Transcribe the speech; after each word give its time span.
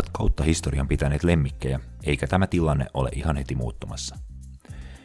Ovat 0.00 0.10
kautta 0.12 0.42
historian 0.42 0.88
pitäneet 0.88 1.24
lemmikkejä, 1.24 1.80
eikä 2.04 2.26
tämä 2.26 2.46
tilanne 2.46 2.86
ole 2.94 3.10
ihan 3.12 3.36
heti 3.36 3.54
muuttumassa. 3.54 4.16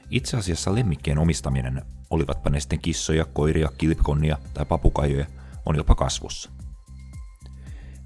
Itse 0.09 0.37
asiassa 0.37 0.75
lemmikkien 0.75 1.17
omistaminen, 1.17 1.81
olivatpa 2.09 2.49
ne 2.49 2.59
sitten 2.59 2.79
kissoja, 2.79 3.25
koiria, 3.25 3.69
kilpikonnia 3.77 4.37
tai 4.53 4.65
papukaijoja, 4.65 5.25
on 5.65 5.75
jopa 5.75 5.95
kasvussa. 5.95 6.49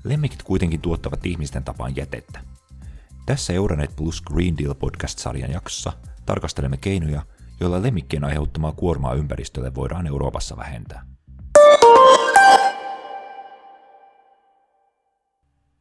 Lemmikit 0.03 0.43
kuitenkin 0.43 0.81
tuottavat 0.81 1.25
ihmisten 1.25 1.63
tapaan 1.63 1.95
jätettä. 1.95 2.39
Tässä 3.25 3.53
Euronet 3.53 3.95
Plus 3.95 4.21
Green 4.21 4.57
Deal 4.57 4.73
podcast-sarjan 4.73 5.51
jaksossa 5.51 5.93
tarkastelemme 6.25 6.77
keinoja, 6.77 7.21
joilla 7.59 7.83
lemmikkien 7.83 8.23
aiheuttamaa 8.23 8.71
kuormaa 8.71 9.13
ympäristölle 9.13 9.75
voidaan 9.75 10.07
Euroopassa 10.07 10.57
vähentää. 10.57 11.08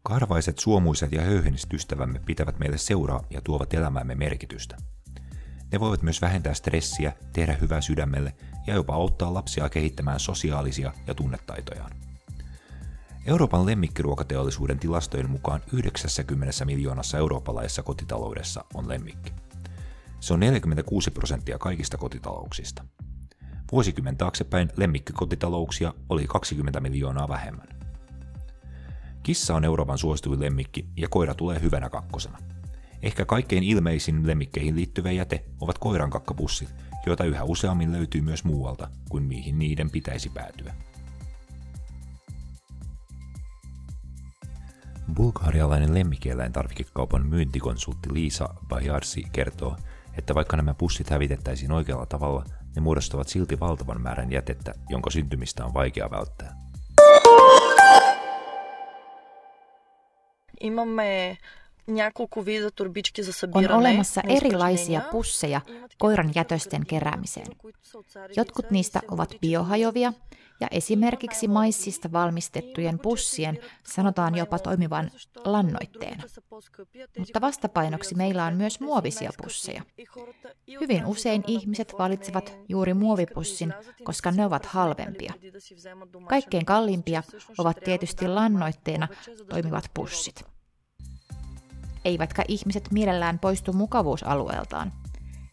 Karvaiset, 0.08 0.58
suomuiset 0.58 1.12
ja 1.12 1.22
höyheniset 1.22 1.72
ystävämme 1.72 2.18
pitävät 2.18 2.58
meille 2.58 2.78
seuraa 2.78 3.24
ja 3.30 3.40
tuovat 3.40 3.74
elämäämme 3.74 4.14
merkitystä. 4.14 4.76
Ne 5.72 5.80
voivat 5.80 6.02
myös 6.02 6.22
vähentää 6.22 6.54
stressiä, 6.54 7.12
tehdä 7.32 7.56
hyvää 7.60 7.80
sydämelle 7.80 8.34
ja 8.66 8.74
jopa 8.74 8.94
auttaa 8.94 9.34
lapsia 9.34 9.68
kehittämään 9.68 10.20
sosiaalisia 10.20 10.92
ja 11.06 11.14
tunnetaitojaan. 11.14 11.90
Euroopan 13.26 13.66
lemmikkiruokateollisuuden 13.66 14.78
tilastojen 14.78 15.30
mukaan 15.30 15.60
90 15.72 16.64
miljoonassa 16.64 17.18
eurooppalaisessa 17.18 17.82
kotitaloudessa 17.82 18.64
on 18.74 18.88
lemmikki. 18.88 19.32
Se 20.20 20.34
on 20.34 20.40
46 20.40 21.10
prosenttia 21.10 21.58
kaikista 21.58 21.96
kotitalouksista. 21.96 22.84
Vuosikymmen 23.72 24.16
taaksepäin 24.16 24.68
lemmikkikotitalouksia 24.76 25.94
oli 26.08 26.26
20 26.26 26.80
miljoonaa 26.80 27.28
vähemmän. 27.28 27.77
Kissa 29.28 29.54
on 29.54 29.64
Euroopan 29.64 29.98
suosituin 29.98 30.40
lemmikki 30.40 30.86
ja 30.96 31.08
koira 31.08 31.34
tulee 31.34 31.60
hyvänä 31.60 31.90
kakkosena. 31.90 32.38
Ehkä 33.02 33.24
kaikkein 33.24 33.62
ilmeisin 33.62 34.26
lemmikkeihin 34.26 34.76
liittyvä 34.76 35.10
jäte 35.10 35.44
ovat 35.60 35.78
koiran 35.78 36.10
kakkapussit, 36.10 36.74
joita 37.06 37.24
yhä 37.24 37.44
useammin 37.44 37.92
löytyy 37.92 38.20
myös 38.20 38.44
muualta 38.44 38.90
kuin 39.08 39.22
mihin 39.22 39.58
niiden 39.58 39.90
pitäisi 39.90 40.28
päätyä. 40.28 40.74
Bulgarialainen 45.14 45.94
lemmikkieläintarvikekaupan 45.94 47.26
myyntikonsultti 47.26 48.14
Liisa 48.14 48.54
Bajarsi 48.68 49.22
kertoo, 49.32 49.76
että 50.18 50.34
vaikka 50.34 50.56
nämä 50.56 50.74
pussit 50.74 51.10
hävitettäisiin 51.10 51.72
oikealla 51.72 52.06
tavalla, 52.06 52.44
ne 52.76 52.82
muodostavat 52.82 53.28
silti 53.28 53.60
valtavan 53.60 54.00
määrän 54.00 54.32
jätettä, 54.32 54.74
jonka 54.88 55.10
syntymistä 55.10 55.64
on 55.64 55.74
vaikea 55.74 56.10
välttää. 56.10 56.67
Имаме 60.60 61.38
on 63.54 63.70
olemassa 63.70 64.20
erilaisia 64.28 65.00
pusseja 65.10 65.60
koiran 65.98 66.30
jätösten 66.34 66.86
keräämiseen. 66.86 67.46
Jotkut 68.36 68.70
niistä 68.70 69.00
ovat 69.10 69.34
biohajovia, 69.40 70.12
ja 70.60 70.68
esimerkiksi 70.70 71.48
maissista 71.48 72.12
valmistettujen 72.12 72.98
pussien 72.98 73.58
sanotaan 73.84 74.34
jopa 74.34 74.58
toimivan 74.58 75.10
lannoitteena. 75.44 76.22
Mutta 77.18 77.40
vastapainoksi 77.40 78.14
meillä 78.14 78.44
on 78.44 78.54
myös 78.54 78.80
muovisia 78.80 79.30
pusseja. 79.42 79.82
Hyvin 80.80 81.06
usein 81.06 81.44
ihmiset 81.46 81.94
valitsevat 81.98 82.58
juuri 82.68 82.94
muovipussin, 82.94 83.74
koska 84.04 84.30
ne 84.30 84.46
ovat 84.46 84.66
halvempia. 84.66 85.32
Kaikkein 86.28 86.64
kalliimpia 86.64 87.22
ovat 87.58 87.76
tietysti 87.84 88.28
lannoitteena 88.28 89.08
toimivat 89.48 89.84
pussit 89.94 90.57
eivätkä 92.08 92.44
ihmiset 92.48 92.88
mielellään 92.90 93.38
poistu 93.38 93.72
mukavuusalueeltaan. 93.72 94.92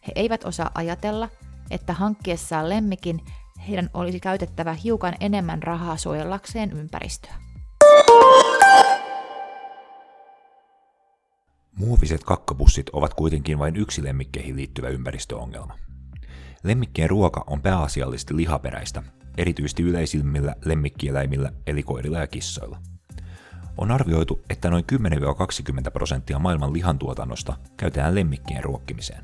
He 0.08 0.12
eivät 0.16 0.44
osaa 0.44 0.72
ajatella, 0.76 1.30
että 1.72 1.94
hankkiessaan 1.94 2.70
lemmikin 2.70 3.22
heidän 3.68 3.90
olisi 3.94 4.20
käytettävä 4.20 4.74
hiukan 4.74 5.14
enemmän 5.20 5.64
rahaa 5.64 5.98
suojellakseen 5.98 6.72
ympäristöä. 6.72 7.36
Muoviset 11.78 12.24
kakkapussit 12.24 12.90
ovat 12.90 13.14
kuitenkin 13.14 13.60
vain 13.60 13.76
yksi 13.76 14.04
lemmikkeihin 14.04 14.56
liittyvä 14.56 14.88
ympäristöongelma. 14.88 15.76
Lemmikkien 16.64 17.10
ruoka 17.10 17.44
on 17.48 17.62
pääasiallisesti 17.62 18.36
lihaperäistä, 18.36 19.04
erityisesti 19.38 19.84
yleisimmillä 19.84 20.56
lemmikkieläimillä 20.66 21.52
eli 21.68 21.84
koirilla 21.84 22.20
ja 22.20 22.28
kissoilla– 22.28 22.80
on 23.78 23.92
arvioitu, 23.92 24.42
että 24.50 24.70
noin 24.70 24.86
10-20 25.88 25.92
prosenttia 25.94 26.40
maailman 26.40 26.74
lihantuotannosta 26.74 27.58
käytetään 27.78 28.16
lemmikkien 28.16 28.64
ruokkimiseen. 28.64 29.24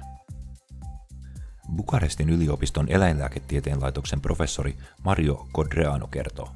Bukarestin 1.76 2.30
yliopiston 2.30 2.88
eläinlääketieteen 2.90 3.82
laitoksen 3.82 4.22
professori 4.22 4.78
Mario 5.04 5.48
Codreano 5.56 6.08
kertoo. 6.08 6.50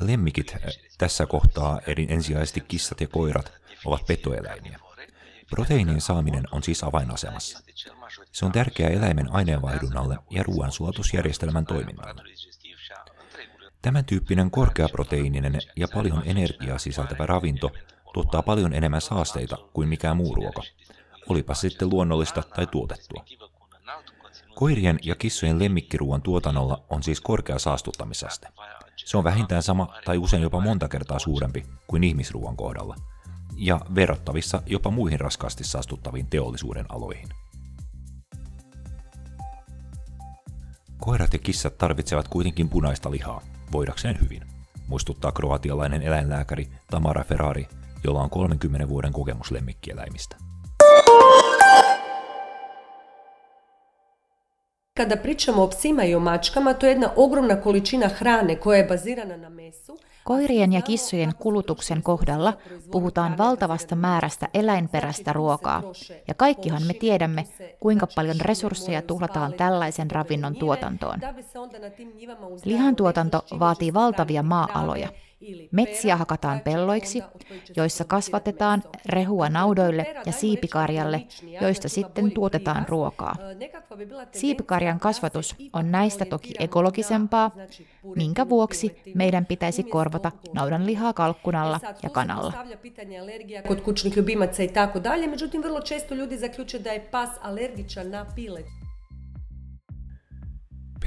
Lemmikit 0.00 0.56
tässä 0.98 1.26
kohtaa 1.26 1.80
eri 1.86 2.06
ensisijaisesti 2.10 2.60
kissat 2.60 3.00
ja 3.00 3.08
koirat 3.08 3.52
ovat 3.84 4.06
petoeläimiä. 4.06 4.78
Proteiinien 5.50 6.00
saaminen 6.00 6.44
on 6.52 6.62
siis 6.62 6.84
avainasemassa. 6.84 7.58
Se 8.32 8.44
on 8.44 8.52
tärkeää 8.52 8.90
eläimen 8.90 9.32
aineenvaihdunnalle 9.32 10.18
ja 10.30 10.42
ruoansulatusjärjestelmän 10.42 11.66
toiminnalle. 11.66 12.22
Tämän 13.86 14.04
tyyppinen 14.04 14.50
korkeaproteiininen 14.50 15.58
ja 15.76 15.88
paljon 15.94 16.22
energiaa 16.24 16.78
sisältävä 16.78 17.26
ravinto 17.26 17.70
tuottaa 18.14 18.42
paljon 18.42 18.72
enemmän 18.72 19.00
saasteita 19.00 19.56
kuin 19.72 19.88
mikään 19.88 20.16
muu 20.16 20.34
ruoka, 20.34 20.62
olipa 21.28 21.54
sitten 21.54 21.90
luonnollista 21.90 22.42
tai 22.42 22.66
tuotettua. 22.66 23.24
Koirien 24.54 24.98
ja 25.02 25.14
kissojen 25.14 25.58
lemmikkiruuan 25.58 26.22
tuotannolla 26.22 26.84
on 26.90 27.02
siis 27.02 27.20
korkea 27.20 27.58
saastuttamisaste. 27.58 28.48
Se 28.96 29.16
on 29.16 29.24
vähintään 29.24 29.62
sama 29.62 29.94
tai 30.04 30.18
usein 30.18 30.42
jopa 30.42 30.60
monta 30.60 30.88
kertaa 30.88 31.18
suurempi 31.18 31.66
kuin 31.86 32.04
ihmisruuan 32.04 32.56
kohdalla, 32.56 32.96
ja 33.56 33.80
verrattavissa 33.94 34.62
jopa 34.66 34.90
muihin 34.90 35.20
raskaasti 35.20 35.64
saastuttaviin 35.64 36.26
teollisuuden 36.26 36.86
aloihin. 36.88 37.28
Koirat 41.00 41.32
ja 41.32 41.38
kissat 41.38 41.78
tarvitsevat 41.78 42.28
kuitenkin 42.28 42.68
punaista 42.68 43.10
lihaa, 43.10 43.40
voidakseen 43.72 44.20
hyvin, 44.20 44.42
muistuttaa 44.88 45.32
kroatialainen 45.32 46.02
eläinlääkäri 46.02 46.68
Tamara 46.90 47.24
Ferrari, 47.24 47.68
jolla 48.04 48.22
on 48.22 48.30
30 48.30 48.88
vuoden 48.88 49.12
kokemus 49.12 49.50
lemmikkieläimistä. 49.50 50.36
Kada 54.96 55.16
pričamo 55.16 55.62
o 55.62 55.68
psima 55.68 56.04
i 56.04 56.14
o 56.14 56.20
mačkama, 56.20 56.74
to 56.74 56.86
je 56.86 56.90
jedna 56.92 57.10
ogromna 57.16 57.60
količina 57.60 58.08
hrane 58.08 58.56
koja 58.56 58.78
je 58.78 58.84
bazirana 58.84 59.36
na 59.36 59.48
mesu. 59.48 59.98
Koirien 60.24 60.72
ja 60.72 60.82
kissojen 60.82 61.34
kulutuksen 61.38 62.02
kohdalla 62.02 62.52
puhutaan 62.90 63.38
valtavasta 63.38 63.96
määrästä 63.96 64.48
eläinperäistä 64.54 65.32
ruokaa, 65.32 65.82
ja 66.28 66.34
kaikkihan 66.34 66.82
me 66.82 66.94
tiedämme, 66.94 67.44
kuinka 67.80 68.06
paljon 68.14 68.36
resursseja 68.40 69.02
tuhlataan 69.02 69.52
tällaisen 69.52 70.10
ravinnon 70.10 70.56
tuotantoon. 70.56 71.20
Lihantuotanto 72.64 73.44
vaatii 73.58 73.94
valtavia 73.94 74.42
maa-aloja, 74.42 75.08
Metsiä 75.72 76.16
hakataan 76.16 76.60
pelloiksi, 76.60 77.22
joissa 77.76 78.04
kasvatetaan 78.04 78.82
rehua 79.08 79.48
naudoille 79.48 80.14
ja 80.26 80.32
siipikarjalle, 80.32 81.26
joista 81.60 81.88
sitten 81.88 82.30
tuotetaan 82.30 82.88
ruokaa. 82.88 83.36
Siipikarjan 84.32 85.00
kasvatus 85.00 85.56
on 85.72 85.92
näistä 85.92 86.24
toki 86.24 86.54
ekologisempaa, 86.58 87.50
minkä 88.16 88.48
vuoksi 88.48 89.02
meidän 89.14 89.46
pitäisi 89.46 89.82
korvata 89.82 90.32
naudan 90.54 90.86
lihaa 90.86 91.12
kalkkunalla 91.12 91.80
ja 92.02 92.10
kanalla. 92.10 92.52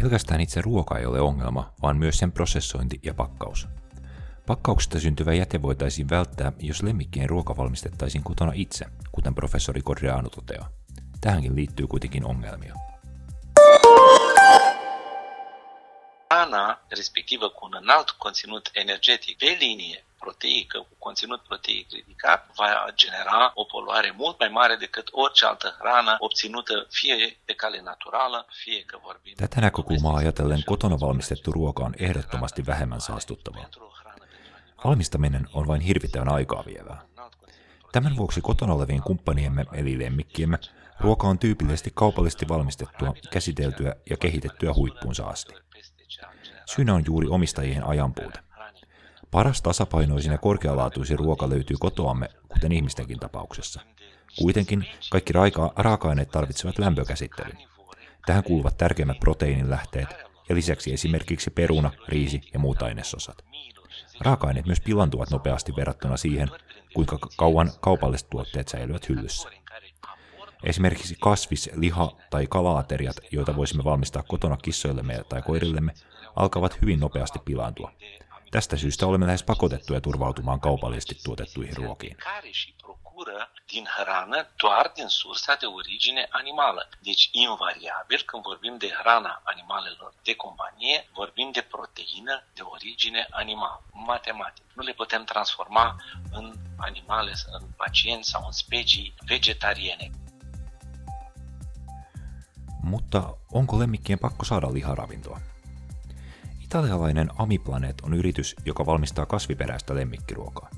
Pelkästään 0.02 0.42
itse 0.42 0.62
ruoka 0.62 0.98
ei 0.98 1.06
ole 1.06 1.22
ongelma, 1.22 1.74
vaan 1.82 1.98
myös 1.98 2.18
sen 2.18 2.32
prosessointi 2.32 3.00
ja 3.04 3.14
pakkaus. 3.14 3.68
Pakkauksesta 4.50 5.00
syntyvä 5.00 5.34
jäte 5.34 5.62
voitaisiin 5.62 6.10
välttää, 6.10 6.52
jos 6.60 6.84
lemmikkien 6.84 7.30
ruoka 7.30 7.58
valmistettaisiin 7.58 8.24
kotona 8.24 8.52
itse, 8.56 8.86
kuten 9.12 9.36
professori 9.36 9.82
Codreanu 9.82 10.30
toteaa. 10.30 10.70
Tähänkin 11.22 11.56
liittyy 11.56 11.88
kuitenkin 11.88 12.26
ongelmia. 12.26 12.74
Hrana, 16.34 16.78
respectivă 16.92 17.50
cu 17.50 17.66
un 17.66 17.74
înalt 17.82 18.12
conținut 18.12 18.70
energetic 18.74 19.38
pe 19.38 19.58
linie 19.60 20.06
proteică 20.20 20.78
cu 20.80 20.96
conținut 21.00 21.42
proteic 21.42 21.92
ridicat 21.92 22.40
va 22.58 22.68
genera 22.96 23.52
o 23.56 23.64
poluare 23.64 24.14
mult 24.18 24.40
mai 24.40 24.50
mare 24.50 24.76
decât 24.76 25.08
orice 25.12 25.46
altă 25.46 25.76
hrană 25.80 26.16
obținută 26.20 26.88
fie 26.90 27.38
de 27.46 27.54
cale 27.54 27.82
naturală, 27.82 28.46
fie 28.50 28.84
că 28.84 28.98
vorbim... 29.04 29.34
Tätä 29.36 29.60
näkökulmaa 29.62 30.16
ajatellen 30.16 30.64
kotona 30.66 30.96
valmistettu 31.00 31.52
ruoka 31.52 31.84
on 31.84 31.94
ehdottomasti 31.98 32.62
vähemmän 32.66 33.02
saastuttavaa. 33.02 33.70
Valmistaminen 34.84 35.48
on 35.54 35.68
vain 35.68 35.82
hirvittävän 35.82 36.30
aikaa 36.30 36.64
vievää. 36.66 37.02
Tämän 37.92 38.18
vuoksi 38.18 38.42
kotona 38.42 38.74
olevien 38.74 39.02
kumppaniemme 39.02 39.66
eli 39.74 40.00
lemmikkiemme 40.00 40.58
ruoka 41.00 41.28
on 41.28 41.40
tyypillisesti 41.40 41.92
kaupallisesti 41.96 42.48
valmistettua, 42.48 43.14
käsiteltyä 43.32 43.96
ja 44.10 44.18
kehitettyä 44.18 44.74
huippuunsa 44.74 45.28
asti. 45.28 45.54
Syynä 46.66 46.94
on 46.94 47.04
juuri 47.06 47.28
omistajien 47.28 47.88
ajanpuute. 47.88 48.40
Paras 49.32 49.62
tasapainoisin 49.62 50.32
ja 50.32 50.38
korkealaatuisin 50.38 51.20
ruoka 51.20 51.50
löytyy 51.50 51.78
kotoamme, 51.80 52.30
kuten 52.48 52.72
ihmistenkin 52.72 53.20
tapauksessa. 53.20 53.82
Kuitenkin 54.40 54.86
kaikki 55.12 55.34
raika- 55.34 55.74
raaka-aineet 55.76 56.32
tarvitsevat 56.32 56.80
lämpökäsittelyn. 56.80 57.58
Tähän 58.26 58.44
kuuluvat 58.44 58.78
tärkeimmät 58.78 59.20
proteiinilähteet 59.20 60.10
ja 60.50 60.56
lisäksi 60.56 60.94
esimerkiksi 60.94 61.50
peruna, 61.50 61.92
riisi 62.08 62.42
ja 62.54 62.60
muut 62.60 62.82
ainesosat. 62.82 63.46
Raaka-aineet 64.20 64.66
myös 64.66 64.82
pilantuvat 64.82 65.30
nopeasti 65.30 65.76
verrattuna 65.76 66.18
siihen, 66.18 66.50
kuinka 66.94 67.18
kauan 67.38 67.72
kaupalliset 67.82 68.30
tuotteet 68.30 68.68
säilyvät 68.68 69.10
hyllyssä. 69.10 69.50
Esimerkiksi 70.64 71.16
kasvis-, 71.20 71.70
liha- 71.76 72.16
tai 72.30 72.48
kalaateriat, 72.50 73.16
joita 73.32 73.56
voisimme 73.56 73.84
valmistaa 73.84 74.24
kotona 74.24 74.58
kissoillemme 74.58 75.24
tai 75.30 75.42
koirillemme, 75.42 75.94
alkavat 76.36 76.82
hyvin 76.82 77.00
nopeasti 77.00 77.40
pilaantua. 77.46 77.92
Tästä 78.52 78.78
syystä 78.78 79.08
olemme 79.08 79.26
lähes 79.26 79.44
pakotettuja 79.44 80.02
turvautumaan 80.02 80.60
kaupallisesti 80.60 81.16
tuotettuihin 81.24 81.78
ruokiin. 81.78 82.18
Din 83.74 83.86
hrană 83.96 84.40
doar 84.62 84.92
din 84.96 85.08
sursa 85.08 85.54
de 85.62 85.66
origine 85.66 86.28
animală. 86.30 86.90
Deci, 87.08 87.30
invariabil, 87.32 88.22
când 88.26 88.44
vorbim 88.44 88.76
de 88.78 88.90
hrana 89.00 89.42
animalelor 89.44 90.12
de 90.24 90.34
companie, 90.44 90.98
vorbim 91.20 91.50
de 91.52 91.62
proteină 91.74 92.36
de 92.58 92.62
origine 92.62 93.28
animală, 93.42 93.82
matematic. 93.92 94.64
Nu 94.74 94.84
le 94.84 94.94
putem 94.94 95.24
transforma 95.24 95.86
în 96.32 96.46
animale, 96.78 97.34
în 97.56 97.64
pacienți 97.78 98.30
sau 98.30 98.42
în 98.46 98.52
specii 98.52 99.14
vegetariene. 99.26 100.08
Mutta 102.82 103.38
onko 103.50 103.78
lemmikkien 103.78 104.18
pakko 104.18 104.44
saada 104.44 104.70
liharavintoa? 104.70 105.42
Italialainen 106.64 107.30
Amiplanet 107.38 108.02
on 108.02 108.14
yritys, 108.14 108.56
joka 108.66 108.86
valmistaa 108.86 109.26
kasviperäistä 109.26 109.94
lemmikkiruokaa. 109.96 110.70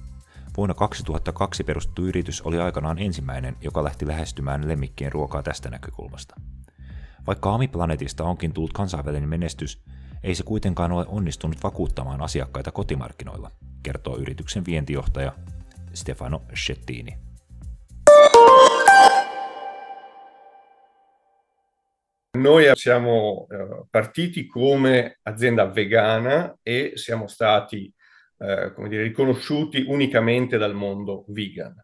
Vuonna 0.57 0.73
2002 0.73 1.63
perustettu 1.63 2.05
yritys 2.05 2.41
oli 2.41 2.59
aikanaan 2.59 2.99
ensimmäinen, 2.99 3.55
joka 3.61 3.83
lähti 3.83 4.07
lähestymään 4.07 4.67
lemmikkien 4.67 5.11
ruokaa 5.11 5.43
tästä 5.43 5.69
näkökulmasta. 5.69 6.35
Vaikka 7.27 7.53
Amiplanetista 7.53 8.23
onkin 8.23 8.53
tullut 8.53 8.73
kansainvälinen 8.73 9.29
menestys, 9.29 9.81
ei 10.23 10.35
se 10.35 10.43
kuitenkaan 10.43 10.91
ole 10.91 11.05
onnistunut 11.07 11.63
vakuuttamaan 11.63 12.21
asiakkaita 12.21 12.71
kotimarkkinoilla, 12.71 13.51
kertoo 13.83 14.17
yrityksen 14.17 14.65
vientijohtaja 14.65 15.31
Stefano 15.93 16.41
Schettini. 16.55 17.17
Noi 22.37 22.63
siamo 22.75 23.47
eh, 23.51 23.85
partiti 23.91 24.47
come 24.47 25.15
azienda 25.25 25.75
vegana 25.75 26.57
e 26.65 26.91
siamo 26.95 27.27
stati 27.27 27.93
eh, 28.41 28.73
come 28.73 28.89
dire, 28.89 29.03
riconosciuti 29.03 29.85
unicamente 29.87 30.57
dal 30.57 30.73
mondo 30.73 31.25
vegan. 31.27 31.75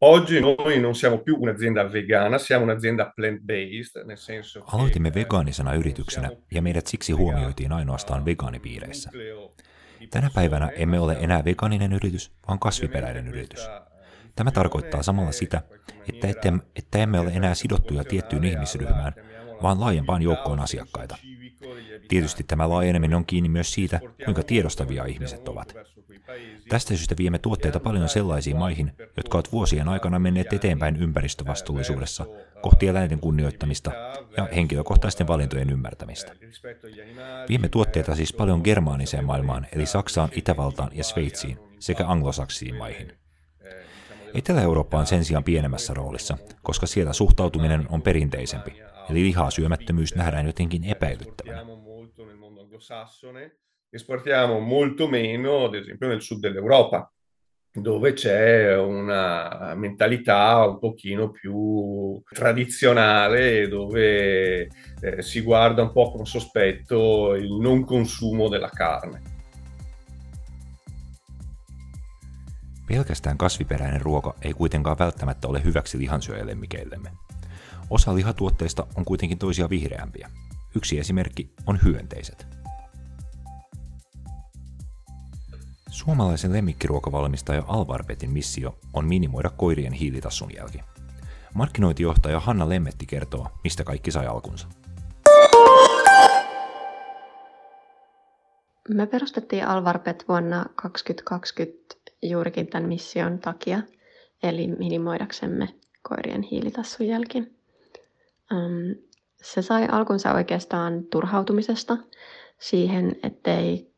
Oggi 0.00 0.40
noi 0.40 0.80
non 0.80 0.94
siamo 0.94 1.18
più 1.18 1.36
un'azienda 1.40 1.82
vegana, 1.84 2.38
siamo 2.38 2.64
un'azienda 2.64 3.12
plant-based, 3.14 4.04
nel 4.06 4.16
senso 4.16 4.60
che 4.60 4.76
Aloitimme 4.76 5.10
vegaanisena 5.14 5.74
yrityksenä 5.74 6.30
ja 6.50 6.62
meidät 6.62 6.86
siksi 6.86 7.12
huomioitiin 7.12 7.72
ainoastaan 7.72 8.24
vegaanipiireissä. 8.24 9.10
Tänä 10.10 10.30
päivänä 10.34 10.68
emme 10.68 11.00
ole 11.00 11.16
enää 11.20 11.44
vegaaninen 11.44 11.92
yritys, 11.92 12.32
vaan 12.48 12.58
kasviperäinen 12.58 13.28
yritys. 13.28 13.68
Tämä 14.34 14.50
tarkoittaa 14.50 15.02
samalla 15.02 15.32
sitä, 15.32 15.62
että, 16.08 16.28
ette, 16.28 16.52
että 16.76 16.98
emme 16.98 17.20
ole 17.20 17.30
enää 17.30 17.54
sidottuja 17.54 18.04
tiettyyn 18.04 18.44
ihmisryhmään, 18.44 19.12
vaan 19.62 19.80
laajempaan 19.80 20.22
joukkoon 20.22 20.60
asiakkaita. 20.60 21.16
Tietysti 22.08 22.44
tämä 22.44 22.68
laajeneminen 22.68 23.16
on 23.16 23.26
kiinni 23.26 23.48
myös 23.48 23.74
siitä, 23.74 24.00
kuinka 24.24 24.42
tiedostavia 24.42 25.04
ihmiset 25.04 25.48
ovat. 25.48 25.74
Tästä 26.68 26.88
syystä 26.96 27.14
viemme 27.18 27.38
tuotteita 27.38 27.80
paljon 27.80 28.08
sellaisiin 28.08 28.56
maihin, 28.56 28.92
jotka 29.16 29.38
ovat 29.38 29.52
vuosien 29.52 29.88
aikana 29.88 30.18
menneet 30.18 30.52
eteenpäin 30.52 30.96
ympäristövastuullisuudessa, 30.96 32.26
kohti 32.62 32.86
eläinten 32.86 33.20
kunnioittamista 33.20 33.90
ja 34.36 34.48
henkilökohtaisten 34.54 35.26
valintojen 35.26 35.70
ymmärtämistä. 35.70 36.32
Viemme 37.48 37.68
tuotteita 37.68 38.14
siis 38.14 38.32
paljon 38.32 38.60
germaaniseen 38.64 39.24
maailmaan, 39.24 39.66
eli 39.72 39.86
Saksaan, 39.86 40.28
Itävaltaan 40.32 40.90
ja 40.92 41.04
Sveitsiin 41.04 41.58
sekä 41.78 42.06
anglosaksiin 42.06 42.76
maihin. 42.76 43.12
Etelä-Eurooppa 44.34 44.98
on 44.98 45.06
sen 45.06 45.24
sijaan 45.24 45.44
pienemmässä 45.44 45.94
roolissa, 45.94 46.38
koska 46.62 46.86
siellä 46.86 47.12
suhtautuminen 47.12 47.86
on 47.90 48.02
perinteisempi, 48.02 48.82
eli 49.10 49.22
lihaa 49.22 49.50
syömättömyys 49.50 50.14
nähdään 50.14 50.46
jotenkin 50.46 50.84
epäilyttävänä. 50.84 51.64
esportiamo 53.92 54.60
molto 54.60 55.08
meno, 55.08 55.64
ad 55.64 55.74
esempio, 55.74 56.08
nel 56.08 56.20
sud 56.20 56.42
dell'Europa, 56.42 57.10
dove 57.72 58.12
c'è 58.12 58.76
una 58.76 59.74
mentalità 59.74 60.66
un 60.66 60.78
pochino 60.78 61.30
più 61.30 62.20
tradizionale, 62.28 63.68
dove 63.68 64.68
eh, 65.00 65.22
si 65.22 65.40
guarda 65.40 65.82
un 65.82 65.92
po' 65.92 66.10
con 66.10 66.26
sospetto 66.26 67.34
il 67.34 67.52
non 67.60 67.84
consumo 67.84 68.48
della 68.48 68.70
carne. 68.70 69.36
Pelkästään 72.88 73.38
kasviperäinen 73.38 74.00
ruoka 74.00 74.34
ei 74.42 74.52
kuitenkaan 74.52 74.98
välttämättä 74.98 75.48
ole 75.48 75.64
hyväksi 75.64 75.98
lihansyöjälemmikeillemme. 75.98 77.27
Osa 77.90 78.14
lihatuotteista 78.14 78.86
on 78.96 79.04
kuitenkin 79.04 79.38
toisia 79.38 79.70
vihreämpiä. 79.70 80.30
Yksi 80.76 80.98
esimerkki 80.98 81.52
on 81.66 81.78
hyönteiset. 81.84 82.46
Suomalaisen 85.90 86.52
lemmikkiruokavalmistaja 86.52 87.64
Alvarpetin 87.66 88.30
missio 88.30 88.78
on 88.92 89.08
minimoida 89.08 89.50
koirien 89.50 89.92
hiilitassun 89.92 90.54
jälki. 90.56 90.78
Markkinointijohtaja 91.54 92.40
Hanna 92.40 92.68
Lemmetti 92.68 93.06
kertoo, 93.06 93.46
mistä 93.64 93.84
kaikki 93.84 94.10
sai 94.10 94.26
alkunsa. 94.26 94.68
Me 98.88 99.06
perustettiin 99.06 99.66
Alvarpet 99.66 100.24
vuonna 100.28 100.66
2020 100.74 101.94
juurikin 102.22 102.66
tämän 102.66 102.88
mission 102.88 103.38
takia, 103.38 103.82
eli 104.42 104.66
minimoidaksemme 104.66 105.68
koirien 106.02 106.42
hiilitassun 106.42 107.06
Se 109.42 109.62
sai 109.62 109.86
alkunsa 109.92 110.32
oikeastaan 110.32 111.04
turhautumisesta 111.04 111.96
siihen, 112.58 113.16
ettei 113.22 113.94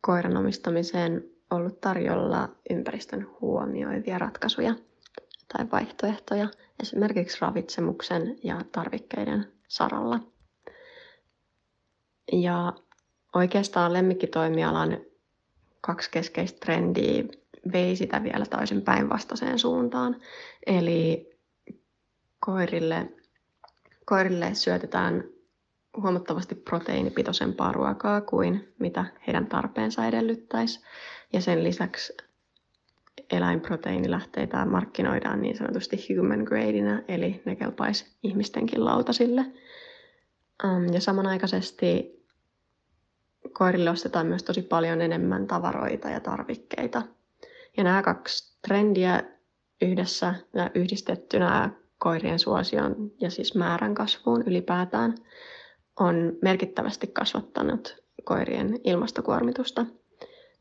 koiran 0.00 0.36
omistamiseen 0.36 1.24
ollut 1.50 1.80
tarjolla 1.80 2.48
ympäristön 2.70 3.28
huomioivia 3.40 4.18
ratkaisuja 4.18 4.74
tai 5.52 5.66
vaihtoehtoja 5.72 6.48
esimerkiksi 6.82 7.38
ravitsemuksen 7.40 8.36
ja 8.42 8.60
tarvikkeiden 8.72 9.52
saralla. 9.68 10.20
Ja 12.32 12.72
oikeastaan 13.34 13.92
lemmikkitoimialan 13.92 14.98
kaksi 15.80 16.10
keskeistä 16.10 16.58
trendiä 16.60 17.24
vei 17.72 17.96
sitä 17.96 18.22
vielä 18.22 18.46
täysin 18.46 18.82
päinvastaiseen 18.82 19.58
suuntaan. 19.58 20.16
Eli 20.66 21.30
koirille, 22.40 23.12
koirille 24.04 24.54
syötetään 24.54 25.24
huomattavasti 26.02 26.54
proteiinipitoisempaa 26.54 27.72
ruokaa 27.72 28.20
kuin 28.20 28.74
mitä 28.78 29.04
heidän 29.26 29.46
tarpeensa 29.46 30.06
edellyttäisi. 30.06 30.80
Ja 31.32 31.40
sen 31.40 31.64
lisäksi 31.64 32.16
eläinproteiinilähteitä 33.32 34.64
markkinoidaan 34.64 35.42
niin 35.42 35.56
sanotusti 35.56 36.16
human 36.16 36.40
gradeina, 36.40 37.02
eli 37.08 37.42
ne 37.44 37.56
kelpaisi 37.56 38.16
ihmistenkin 38.22 38.84
lautasille. 38.84 39.44
Ja 40.92 41.00
samanaikaisesti 41.00 42.14
koirille 43.52 43.90
ostetaan 43.90 44.26
myös 44.26 44.42
tosi 44.42 44.62
paljon 44.62 45.00
enemmän 45.00 45.46
tavaroita 45.46 46.08
ja 46.08 46.20
tarvikkeita. 46.20 47.02
Ja 47.76 47.84
nämä 47.84 48.02
kaksi 48.02 48.58
trendiä 48.66 49.22
yhdessä 49.82 50.34
ja 50.54 50.70
yhdistettynä 50.74 51.70
koirien 52.04 52.38
suosion 52.38 53.10
ja 53.20 53.30
siis 53.30 53.54
määrän 53.54 53.94
kasvuun 53.94 54.42
ylipäätään 54.46 55.14
on 56.00 56.32
merkittävästi 56.42 57.06
kasvattanut 57.06 57.96
koirien 58.24 58.80
ilmastokuormitusta. 58.84 59.86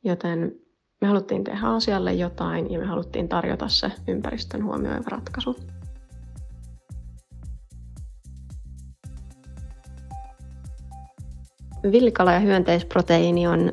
Joten 0.04 0.56
me 1.02 1.08
haluttiin 1.08 1.44
tehdä 1.44 1.68
asialle 1.68 2.14
jotain 2.14 2.72
ja 2.72 2.80
me 2.80 2.86
haluttiin 2.86 3.30
tarjota 3.30 3.68
se 3.68 3.92
ympäristön 4.08 4.64
huomioiva 4.64 5.10
ratkaisu. 5.10 5.56
Villikala 11.92 12.34
ja 12.34 12.40
hyönteisproteiini 12.40 13.48
on 13.48 13.72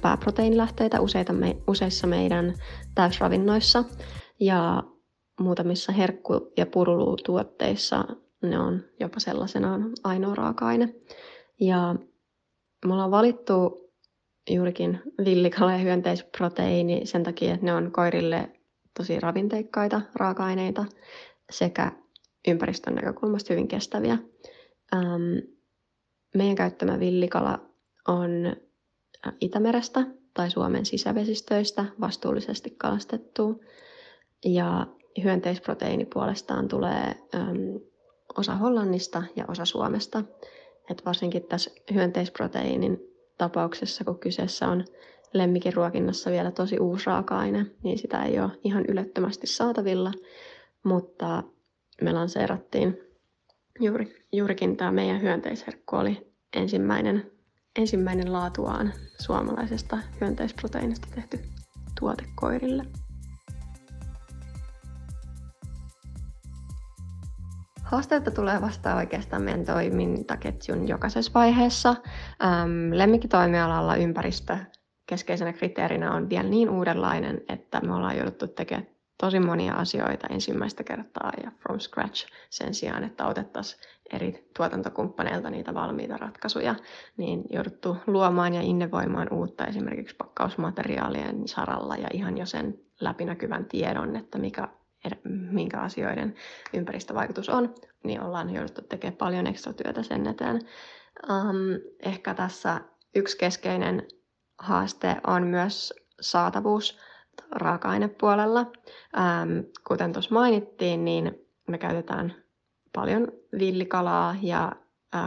pääproteiinilähteitä 0.00 1.00
useita 1.00 1.32
me, 1.32 1.56
useissa 1.66 2.06
meidän 2.06 2.54
täysravinnoissa 2.94 3.84
ja 4.40 4.82
muutamissa 5.40 5.92
herkku- 5.92 6.52
ja 6.56 6.66
puruluutuotteissa 6.66 8.04
ne 8.42 8.58
on 8.58 8.84
jopa 9.00 9.20
sellaisenaan 9.20 9.92
ainoa 10.04 10.34
raaka-aine. 10.34 10.94
Ja 11.60 11.94
me 12.86 12.92
ollaan 12.92 13.10
valittu 13.10 13.90
juurikin 14.50 15.00
villikala 15.24 15.72
ja 15.72 15.78
hyönteisproteiini 15.78 17.06
sen 17.06 17.22
takia, 17.22 17.54
että 17.54 17.66
ne 17.66 17.74
on 17.74 17.92
koirille 17.92 18.50
tosi 18.96 19.20
ravinteikkaita 19.20 20.00
raaka-aineita 20.14 20.84
sekä 21.50 21.92
ympäristön 22.48 22.94
näkökulmasta 22.94 23.52
hyvin 23.52 23.68
kestäviä. 23.68 24.18
Ähm, 24.94 25.38
meidän 26.34 26.56
käyttämä 26.56 27.00
villikala 27.00 27.58
on 28.08 28.30
Itämerestä 29.40 30.06
tai 30.34 30.50
Suomen 30.50 30.86
sisävesistöistä 30.86 31.84
vastuullisesti 32.00 32.70
kalastettu. 32.70 33.64
Ja 34.44 34.86
hyönteisproteiini 35.24 36.04
puolestaan 36.04 36.68
tulee 36.68 37.14
äm, 37.34 37.80
osa 38.38 38.54
Hollannista 38.54 39.22
ja 39.36 39.44
osa 39.48 39.64
Suomesta. 39.64 40.22
Et 40.90 41.02
varsinkin 41.06 41.42
tässä 41.42 41.70
hyönteisproteiinin 41.94 42.98
tapauksessa, 43.38 44.04
kun 44.04 44.18
kyseessä 44.18 44.68
on 44.68 44.84
lemmikin 45.32 45.74
ruokinnassa 45.74 46.30
vielä 46.30 46.50
tosi 46.50 46.78
uusi 46.78 47.06
raaka-aine, 47.06 47.66
niin 47.82 47.98
sitä 47.98 48.22
ei 48.22 48.40
ole 48.40 48.50
ihan 48.64 48.84
ylettömästi 48.88 49.46
saatavilla, 49.46 50.12
mutta 50.84 51.42
me 52.02 52.12
lanseerattiin 52.12 52.98
juuri, 53.80 54.26
juurikin 54.32 54.76
tämä 54.76 54.90
meidän 54.90 55.20
hyönteisherkku 55.22 55.96
oli 55.96 56.32
ensimmäinen, 56.56 57.30
ensimmäinen 57.78 58.32
laatuaan 58.32 58.92
suomalaisesta 59.18 59.98
hyönteisproteiinista 60.20 61.08
tehty 61.14 61.38
tuote 62.00 62.24
koirille. 62.34 62.86
Haasteita 67.90 68.30
tulee 68.30 68.60
vastaan 68.60 68.96
oikeastaan 68.96 69.42
meidän 69.42 69.64
toimintaketjun 69.64 70.88
jokaisessa 70.88 71.32
vaiheessa. 71.34 71.88
Ähm, 72.44 72.92
lemmikkitoimialalla 72.92 73.96
ympäristö 73.96 74.56
keskeisenä 75.06 75.52
kriteerinä 75.52 76.12
on 76.12 76.28
vielä 76.28 76.48
niin 76.48 76.70
uudenlainen, 76.70 77.40
että 77.48 77.80
me 77.80 77.94
ollaan 77.94 78.16
jouduttu 78.16 78.48
tekemään 78.48 78.86
tosi 79.18 79.40
monia 79.40 79.74
asioita 79.74 80.26
ensimmäistä 80.26 80.84
kertaa 80.84 81.32
ja 81.44 81.50
from 81.62 81.80
scratch 81.80 82.26
sen 82.50 82.74
sijaan, 82.74 83.04
että 83.04 83.26
otettaisiin 83.26 83.80
eri 84.12 84.48
tuotantokumppaneilta 84.56 85.50
niitä 85.50 85.74
valmiita 85.74 86.16
ratkaisuja, 86.16 86.74
niin 87.16 87.42
jouduttu 87.52 87.96
luomaan 88.06 88.54
ja 88.54 88.60
innovoimaan 88.60 89.32
uutta 89.32 89.66
esimerkiksi 89.66 90.16
pakkausmateriaalien 90.16 91.48
saralla 91.48 91.96
ja 91.96 92.08
ihan 92.12 92.38
jo 92.38 92.46
sen 92.46 92.78
läpinäkyvän 93.00 93.64
tiedon, 93.64 94.16
että 94.16 94.38
mikä 94.38 94.68
minkä 95.50 95.80
asioiden 95.80 96.34
ympäristövaikutus 96.74 97.48
on, 97.48 97.74
niin 98.04 98.20
ollaan 98.22 98.50
jouduttu 98.50 98.82
tekemään 98.82 99.16
paljon 99.16 99.46
ekstra 99.46 99.72
työtä 99.72 100.02
sen 100.02 100.26
eteen. 100.26 100.60
Um, 101.30 101.56
ehkä 102.02 102.34
tässä 102.34 102.80
yksi 103.14 103.38
keskeinen 103.38 104.08
haaste 104.58 105.16
on 105.26 105.46
myös 105.46 105.94
saatavuus 106.20 106.98
raaka-ainepuolella. 107.50 108.60
Um, 108.60 109.64
kuten 109.88 110.12
tuossa 110.12 110.34
mainittiin, 110.34 111.04
niin 111.04 111.46
me 111.68 111.78
käytetään 111.78 112.34
paljon 112.92 113.28
villikalaa 113.58 114.36
ja 114.42 114.72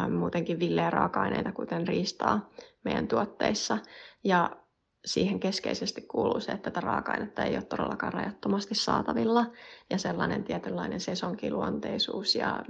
um, 0.05 0.11
muutenkin 0.11 0.59
villeä 0.59 0.89
raaka-aineita, 0.89 1.51
kuten 1.51 1.87
riistaa 1.87 2.49
meidän 2.83 3.07
tuotteissa. 3.07 3.77
Ja 4.23 4.62
siihen 5.05 5.39
keskeisesti 5.39 6.01
kuuluu 6.01 6.39
se, 6.39 6.51
että 6.51 6.71
tätä 6.71 6.79
raaka-ainetta 6.87 7.43
ei 7.43 7.55
ole 7.55 7.63
todellakaan 7.63 8.13
rajattomasti 8.13 8.75
saatavilla 8.75 9.45
ja 9.89 9.97
sellainen 9.97 10.43
tietynlainen 10.43 10.99
sesonkiluonteisuus 10.99 12.35
ja 12.35 12.63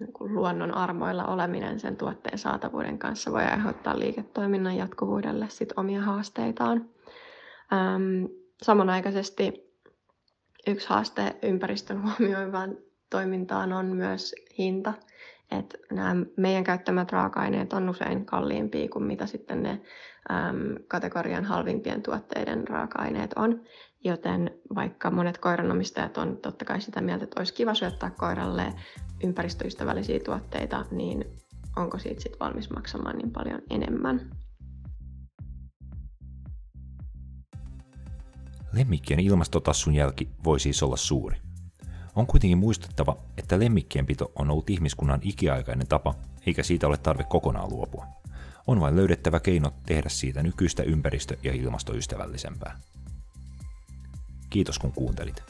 niin 0.00 0.34
luonnon 0.34 0.74
armoilla 0.74 1.26
oleminen 1.26 1.80
sen 1.80 1.96
tuotteen 1.96 2.38
saatavuuden 2.38 2.98
kanssa 2.98 3.32
voi 3.32 3.42
aiheuttaa 3.42 3.98
liiketoiminnan 3.98 4.76
jatkuvuudelle 4.76 5.46
sit 5.48 5.72
omia 5.76 6.00
haasteitaan. 6.00 6.90
Ähm, 7.72 8.24
samanaikaisesti 8.62 9.70
yksi 10.66 10.88
haaste 10.88 11.36
ympäristön 11.42 12.02
huomioivaan 12.02 12.76
toimintaan 13.10 13.72
on 13.72 13.86
myös 13.86 14.34
hinta. 14.58 14.94
Et 15.50 15.76
nämä 15.92 16.16
meidän 16.36 16.64
käyttämät 16.64 17.12
raaka-aineet 17.12 17.72
on 17.72 17.88
usein 17.88 18.26
kalliimpia 18.26 18.88
kuin 18.88 19.04
mitä 19.04 19.26
sitten 19.26 19.62
ne 19.62 19.70
äm, 19.70 20.76
kategorian 20.88 21.44
halvimpien 21.44 22.02
tuotteiden 22.02 22.68
raaka-aineet 22.68 23.32
on. 23.36 23.60
Joten 24.04 24.50
vaikka 24.74 25.10
monet 25.10 25.38
koiranomistajat 25.38 26.18
on 26.18 26.36
totta 26.36 26.64
kai 26.64 26.80
sitä 26.80 27.00
mieltä, 27.00 27.24
että 27.24 27.40
olisi 27.40 27.54
kiva 27.54 27.74
syöttää 27.74 28.10
koiralle 28.10 28.72
ympäristöystävällisiä 29.24 30.20
tuotteita, 30.24 30.84
niin 30.90 31.24
onko 31.76 31.98
siitä 31.98 32.20
sitten 32.20 32.40
valmis 32.40 32.70
maksamaan 32.70 33.18
niin 33.18 33.30
paljon 33.30 33.62
enemmän? 33.70 34.30
Lemmikkien 38.72 39.20
ilmastotassun 39.20 39.94
jälki 39.94 40.28
voi 40.44 40.60
siis 40.60 40.82
olla 40.82 40.96
suuri. 40.96 41.36
On 42.16 42.26
kuitenkin 42.26 42.58
muistettava, 42.58 43.16
että 43.38 43.58
lemmikkien 43.58 44.06
pito 44.06 44.32
on 44.34 44.50
ollut 44.50 44.70
ihmiskunnan 44.70 45.20
ikiaikainen 45.22 45.86
tapa, 45.86 46.14
eikä 46.46 46.62
siitä 46.62 46.86
ole 46.86 46.96
tarve 46.96 47.24
kokonaan 47.24 47.70
luopua. 47.70 48.06
On 48.66 48.80
vain 48.80 48.96
löydettävä 48.96 49.40
keino 49.40 49.72
tehdä 49.86 50.08
siitä 50.08 50.42
nykyistä 50.42 50.82
ympäristö- 50.82 51.36
ja 51.42 51.52
ilmastoystävällisempää. 51.52 52.78
Kiitos 54.50 54.78
kun 54.78 54.92
kuuntelit. 54.92 55.42